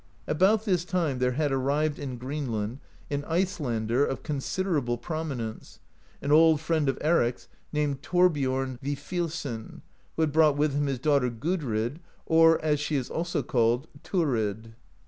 About 0.25 0.65
this 0.65 0.83
time 0.83 1.19
there 1.19 1.33
had 1.33 1.51
arrived 1.51 1.99
in 1.99 2.17
Greenland 2.17 2.79
an 3.11 3.23
Ice 3.25 3.59
lander 3.59 4.03
of 4.03 4.23
considerable 4.23 4.97
prominence, 4.97 5.79
an 6.23 6.31
old 6.31 6.59
friend 6.59 6.89
of 6.89 6.97
Eric's, 7.01 7.47
named 7.71 8.01
Thorbiom 8.01 8.79
Vifilsson, 8.79 9.81
who 10.15 10.21
had 10.23 10.31
brought 10.31 10.57
with 10.57 10.73
him 10.73 10.87
his 10.87 10.97
daughter, 10.97 11.29
Gudrid, 11.29 11.99
or, 12.25 12.59
as 12.65 12.79
she 12.79 12.95
is 12.95 13.11
also 13.11 13.43
called, 13.43 13.87
Thurid. 14.03 14.73